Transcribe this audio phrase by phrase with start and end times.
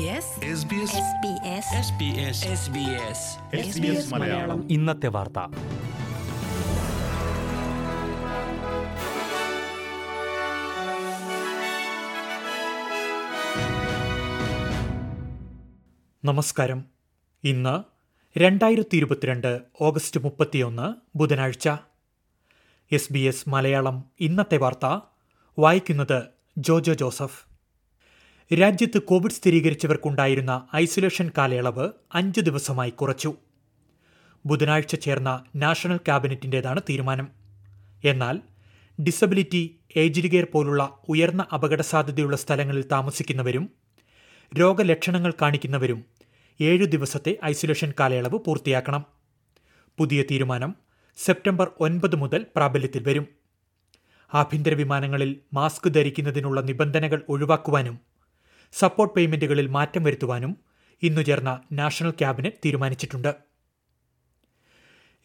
[0.00, 1.10] SBS SBS
[3.60, 4.70] SBS Malayalam.
[4.70, 5.38] ഇന്നത്തെ വാർത്ത.
[16.24, 16.84] നമസ്കാരം.
[17.44, 17.82] ഇന്ന്
[18.38, 21.68] രണ്ടായിരത്തി ഇരുപത്തിരണ്ട് ഓഗസ്റ്റ് മുപ്പത്തിയൊന്ന് ബുധനാഴ്ച.
[22.92, 25.00] എസ് ബി എസ് മലയാളം ഇന്നത്തെ വാർത്ത.
[25.58, 26.22] വായിക്കുന്നത്
[26.58, 27.49] ജോജോ ജോസഫ്.
[28.54, 33.34] രാജ്യത്ത് കോവിഡ് സ്ഥിരീകരിച്ചവർക്കുണ്ടായിരുന്ന ഐസൊലേഷൻ കാലയളവ് അഞ്ച് ദിവസമായി കുറച്ചു.
[34.46, 37.28] ബുധനാഴ്ച ചേർന്ന നാഷണൽ ക്യാബിനറ്റിന്റേതാണ് തീരുമാനം.
[38.04, 38.40] എന്നാൽ
[39.02, 43.70] ഡിസബിലിറ്റി ഏജ്ഡ് കെയർ പോലുള്ള ഉയർന്ന അപകട സാധ്യതയുള്ള സ്ഥലങ്ങളിൽ താമസിക്കുന്നവരും
[44.58, 46.04] രോഗലക്ഷണങ്ങൾ കാണിക്കുന്നവരും
[46.60, 49.04] ഏഴു ദിവസത്തെ ഐസൊലേഷൻ കാലയളവ് പൂർത്തിയാക്കണം.
[49.98, 50.74] പുതിയ തീരുമാനം
[51.16, 53.26] സെപ്റ്റംബർ ഒൻപത് മുതൽ പ്രാബല്യത്തിൽ വരും.
[54.34, 58.09] ആഭ്യന്തര വിമാനങ്ങളിൽ മാസ്ക് ധരിക്കുന്നതിനുള്ള നിബന്ധനകൾ ഒഴിവാക്കുവാനും
[58.72, 60.56] സപ്പോർട്ട് പേയ്മെന്റുകളിൽ മാറ്റം വരുത്തുവാനും
[61.02, 63.34] ഇന്നു ചേർന്ന നാഷണൽ ക്യാബിനറ്റ് തീരുമാനിച്ചിട്ടുണ്ട്.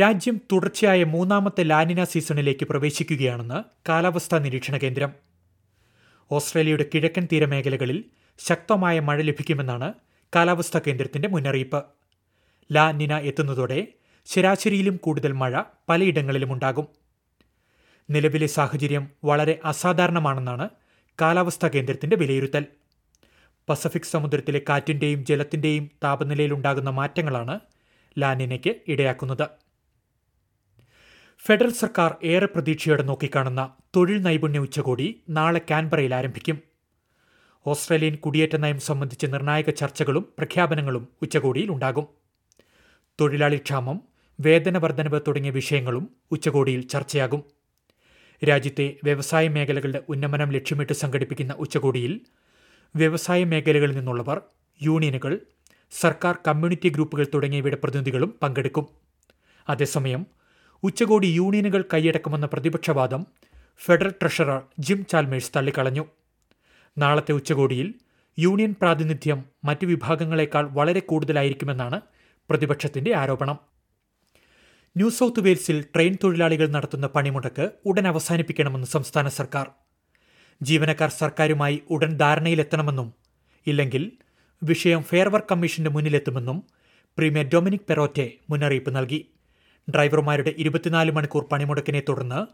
[0.00, 5.12] രാജ്യം തുടർച്ചയായ മൂന്നാമത്തെ ലാനിന സീസണിലേക്ക് പ്രവേശിക്കുകയാണെന്ന് കാലാവസ്ഥാ നിരീക്ഷണ കേന്ദ്രം.
[6.30, 8.04] ഓസ്ട്രേലിയയുടെ കിഴക്കൻ തീരമേഖലകളിൽ
[8.38, 9.94] ശക്തമായ മഴ ലഭിക്കുമെന്നാണ്
[10.36, 11.84] കാലാവസ്ഥാ കേന്ദ്രത്തിന്റെ മുന്നറിയിപ്പ്.
[12.72, 13.88] ലാനിന എത്തുന്നതോടെ
[14.26, 16.88] ശരാശരിയിലും കൂടുതൽ മഴ പലയിടങ്ങളിലും ഉണ്ടാകും.
[18.10, 20.68] നിലവിലെ സാഹചര്യം വളരെ അസാധാരണമാണെന്നാണ്
[21.20, 22.66] കാലാവസ്ഥാ കേന്ദ്രത്തിന്റെ വിലയിരുത്തൽ.
[23.68, 27.60] പസഫിക് സമുദ്രത്തിലെ കാറ്റിന്റെയും ജലത്തിന്റെയും താപനിലയിൽ ഉണ്ടാകുന്ന മാറ്റങ്ങളാണ്
[28.18, 29.46] ലാനിനയ്ക്ക് ഇടയാക്കുന്നത്.
[31.46, 36.58] ഫെഡറൽ സർക്കാർ ഏറെ പ്രതീക്ഷയോടെ നോക്കിക്കാണുന്ന തൊഴിൽ നൈപുണ്യ ഉച്ചകോടി നാളെ കാൻബറയിൽ ആരംഭിക്കും.
[37.66, 42.06] ഓസ്ട്രേലിയൻ കുടിയേറ്റ നയം സംബന്ധിച്ച നിർണായക ചർച്ചകളും പ്രഖ്യാപനങ്ങളും ഉച്ചകോടിയിൽ ഉണ്ടാകും.
[43.20, 44.00] തൊഴിലാളി ക്ഷാമം
[44.40, 47.44] വേതന വർധനവ് തുടങ്ങിയ വിഷയങ്ങളും ഉച്ചകോടിയിൽ ചർച്ചയാകും.
[48.48, 52.20] രാജ്യത്തെ വ്യവസായ മേഖലകളുടെ ഉന്നമനം ലക്ഷ്യമിട്ട് സംഘടിപ്പിക്കുന്ന ഉച്ചകോടിയിൽ
[52.96, 54.40] വ്യവസായ മേഖലകളിൽ നിന്നുള്ളവർ
[54.82, 55.40] യൂണിയനുകൾ
[55.90, 58.86] സർക്കാർ കമ്മ്യൂണിറ്റി ഗ്രൂപ്പുകൾ തുടങ്ങിയവയുടെ പ്രതിനിധികളും പങ്കെടുക്കും.
[59.68, 60.26] അതേസമയം
[60.82, 63.26] ഉച്ചകോടി യൂണിയനുകൾ കൈയടക്കുമെന്ന പ്രതിപക്ഷവാദം
[63.84, 66.04] ഫെഡറൽ ട്രഷറർ ജിം ചാൽമേഴ്സ് തള്ളിക്കളഞ്ഞു.
[66.98, 67.94] നാളത്തെ ഉച്ചകോടിയിൽ
[68.38, 72.00] യൂണിയൻ പ്രാതിനിധ്യം മറ്റ് വിഭാഗങ്ങളെക്കാൾ വളരെ കൂടുതലായിരിക്കുമെന്നാണ്
[72.50, 73.58] പ്രതിപക്ഷത്തിന്റെ ആരോപണം.
[74.96, 79.66] ന്യൂ സൗത്ത് വെയിൽസിൽ ട്രെയിൻ തൊഴിലാളികൾ നടത്തുന്ന പണിമുടക്ക് ഉടൻ അവസാനിപ്പിക്കണമെന്ന് സംസ്ഥാന സർക്കാർ.
[80.62, 83.14] ജീവനക്കാർ സർക്കാരുമായി ഉടൻ ധാരണയിലെത്തണമെന്നും
[83.66, 84.12] ഇല്ലെങ്കിൽ
[84.62, 86.62] വിഷയം ഫെയർ വർക്ക് കമ്മീഷന്റെ മുന്നിലെത്തുമെന്നും
[87.18, 89.28] പ്രീമിയർ ഡൊമിനിക് പെറോറ്റെ മുന്നറിയിപ്പ് നൽകി.
[89.90, 92.46] ഡ്രൈവർമാരുടെ ഇരുപത്തിനാല് മണിക്കൂർ പണിമുടക്കിനെ തുടർന്ന്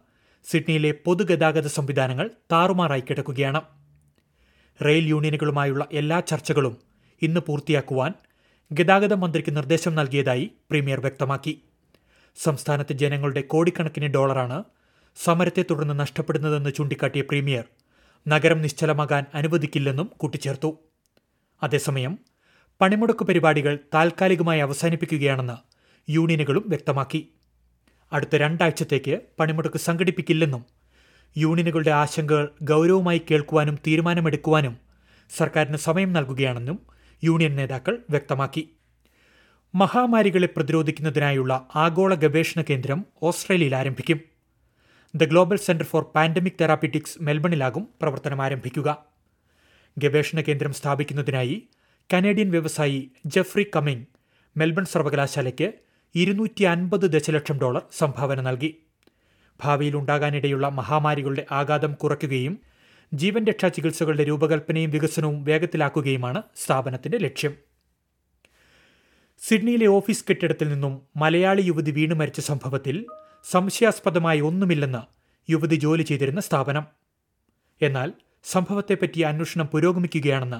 [0.50, 3.60] സിഡ്നിയിലെ പൊതുഗതാഗത സംവിധാനങ്ങൾ താറുമാറായി കിടക്കുകയാണ്.
[4.84, 6.78] റെയിൽ യൂണിയനുകളുമായുള്ള എല്ലാ ചർച്ചകളും
[7.22, 8.12] ഇന്ന് പൂർത്തിയാക്കുവാൻ
[8.72, 11.62] ഗതാഗത മന്ത്രിക്ക് നിർദ്ദേശം നൽകിയതായി പ്രീമിയർ വ്യക്തമാക്കി.
[12.36, 14.64] സംസ്ഥാനത്തെ ജനങ്ങളുടെ കോടിക്കണക്കിന് ഡോളറാണ്
[15.16, 17.64] സമരത്തെ തുടർന്ന് നഷ്ടപ്പെടുന്നതെന്ന് ചൂണ്ടിക്കാട്ടിയ പ്രീമിയർ
[18.28, 20.78] നഗരം നിശ്ചലമാകാൻ അനുവദിക്കില്ലെന്നും കൂട്ടിച്ചേർത്തു.
[21.62, 22.18] അതേസമയം
[22.80, 25.56] പണിമുടക്ക് പരിപാടികൾ താൽക്കാലികമായി അവസാനിപ്പിക്കുകയാണെന്ന്
[26.10, 27.28] യൂണിയനുകളും വ്യക്തമാക്കി.
[28.12, 30.64] അടുത്ത രണ്ടാഴ്ചത്തേക്ക് പണിമുടക്ക് സംഘടിപ്പിക്കില്ലെന്നും
[31.36, 34.76] യൂണിയനുകളുടെ ആശങ്കകൾ ഗൗരവമായി കേൾക്കുവാനും തീരുമാനമെടുക്കുവാനും
[35.36, 36.78] സർക്കാരിന് സമയം നൽകുകയാണെന്നും
[37.24, 38.68] യൂണിയൻ നേതാക്കൾ വ്യക്തമാക്കി.
[39.74, 44.33] മഹാമാരികളെ പ്രതിരോധിക്കുന്നതിനായുള്ള ആഗോള ഗവേഷണ കേന്ദ്രം ഓസ്ട്രേലിയയിൽ ആരംഭിക്കും.
[45.16, 49.06] The global centre for pandemic therapeutics മെൽബണിലാകും പ്രവർത്തനം ആരംഭിക്കുക.
[49.98, 51.68] ഗവേഷണ കേന്ദ്രം സ്ഥാപിക്കുന്നതിനായി
[52.12, 54.04] കനേഡിയൻ വ്യവസായി ജെഫ്രി കമ്മിങ്
[54.56, 55.72] മെൽബൺ സർവകലാശാലയ്ക്ക്
[56.14, 58.74] ഇരുന്നൂറ്റി അൻപത് ദശലക്ഷം ഡോളർ സംഭാവന നൽകി.
[59.64, 62.60] ഭാവിയിൽ ഉണ്ടാകാനിടയുള്ള മഹാമാരികളുടെ ആഘാതം കുറയ്ക്കുകയും
[63.14, 67.54] ജീവൻ രക്ഷാ ചികിത്സകളുടെ രൂപകൽപ്പനയും വികസനവും വേഗത്തിലാക്കുകയുമാണ് സ്ഥാപനത്തിന്റെ ലക്ഷ്യം.
[69.38, 73.06] സിഡ്നിയിലെ ഓഫീസ് കെട്ടിടത്തിൽ നിന്നും മലയാളി യുവതി വീണു മരിച്ച സംഭവത്തിൽ
[73.50, 74.98] സംശയാസ്പദമായി ഒന്നുമില്ലെന്ന്
[75.52, 76.84] യുവതി ജോലി ചെയ്തിരുന്ന സ്ഥാപനം.
[77.82, 78.12] എന്നാൽ
[78.44, 80.56] സംഭവത്തെപ്പറ്റി അന്വേഷണം പുരോഗമിക്കുകയാണെന്ന്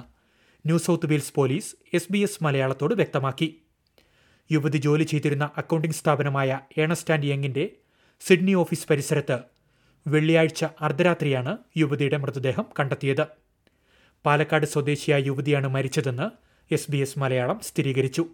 [0.65, 3.61] New South Wales police S B S മലയാളത്തോട് വ്യക്തമാക്കി.
[4.51, 7.69] യുവതി ജോലി ചെയ്തിരുന്ന അക്കൗണ്ടിംഗ് സ്ഥാപനമായ ഏണസ്റ്റ് ആൻഡ് യങ്ങിന്റെ
[8.19, 9.39] സിഡ്നി ഓഫീസ് പരിസരത്ത്
[10.07, 13.27] വെള്ളിയാഴ്ച അർദ്ധരാത്രിയാണ് യുവതിയുടെ മൃതദേഹം കണ്ടെത്തിയത്.
[14.25, 16.29] പാലക്കാട് സ്വദേശിയായ യുവതിയാണ് മരിച്ചതെന്ന്
[16.73, 18.27] എസ് ബി എസ് മലയാളം സ്ഥിരീകരിച്ചു.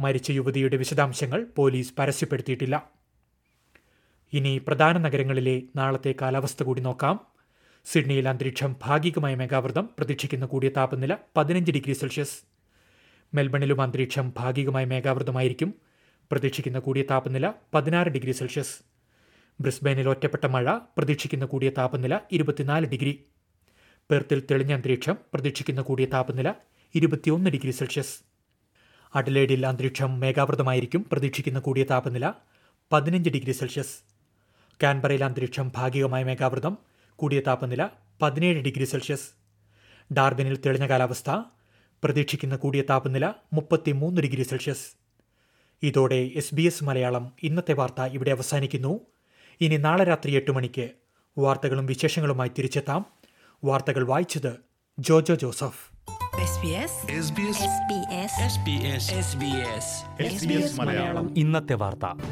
[0.00, 2.99] മരിച്ച യുവതിയുടെ വിശദാംശങ്ങൾ പോലീസ് പരസ്യപ്പെടുത്തിയിട്ടില്ല.
[4.32, 7.20] ഇനി പ്രധാന നഗരങ്ങളിലെ നാളത്തെ കാലാവസ്ഥ കൂടി നോക്കാം.
[7.84, 12.42] സിഡ്നിയിൽ അന്തരീക്ഷം ഭാഗികമായ മേഘാവൃതം പ്രതീക്ഷിക്കുന്ന കൂടിയ താപനില പതിനഞ്ച് ഡിഗ്രി സെൽഷ്യസ്.
[13.34, 15.74] മെൽബണിലും അന്തരീക്ഷം ഭാഗികമായ മേഘാവൃതമായിരിക്കും
[16.32, 18.80] പ്രതീക്ഷിക്കുന്ന കൂടിയ താപനില പതിനാറ് ഡിഗ്രി സെൽഷ്യസ്.
[19.60, 23.24] ബ്രിസ്ബെയിനിൽ ഒറ്റപ്പെട്ട മഴ പ്രതീക്ഷിക്കുന്ന കൂടിയ താപനില ഇരുപത്തിനാല് ഡിഗ്രി.
[24.10, 26.54] പെർത്തിൽ തെളിഞ്ഞ അന്തരീക്ഷം പ്രതീക്ഷിക്കുന്ന കൂടിയ താപനില
[26.94, 28.20] ഇരുപത്തിയൊന്ന് ഡിഗ്രി സെൽഷ്യസ്.
[29.14, 32.32] അഡലേഡിൽ അന്തരീക്ഷം മേഘാവൃതമായിരിക്കും പ്രതീക്ഷിക്കുന്ന കൂടിയ താപനില
[32.92, 34.09] പതിനഞ്ച് ഡിഗ്രി സെൽഷ്യസ്.
[34.82, 36.78] കാൻബറയിൽ അന്തരീക്ഷം ഭാഗികമായ മേഘാവൃതം
[37.16, 37.88] കൂടിയ താപനില
[38.22, 39.30] പതിനേഴ് ഡിഗ്രി സെൽഷ്യസ്.
[40.12, 41.30] ഡാർബിനിൽ തെളിഞ്ഞ കാലാവസ്ഥ
[42.04, 44.86] പ്രതീക്ഷിക്കുന്ന കൂടിയ താപനില മുപ്പത്തിമൂന്ന് ഡിഗ്രി സെൽഷ്യസ്.
[45.82, 49.00] ഇതോടെ എസ് ബി എസ് മലയാളം ഇന്നത്തെ വാർത്ത ഇവിടെ അവസാനിക്കുന്നു.
[49.60, 50.90] ഇനി നാളെ രാത്രി എട്ട് മണിക്ക്
[51.38, 53.06] വാർത്തകളും വിശേഷങ്ങളുമായി തിരിച്ചെത്താം.
[53.64, 54.56] വാർത്തകൾ വായിച്ചത്
[54.98, 55.90] Jojo Joseph.
[56.40, 56.92] SBS
[57.26, 61.38] SBS SBS SBS SBS SBS Malayalam.
[61.38, 62.22] ഇന്നത്തെ വാർത്ത.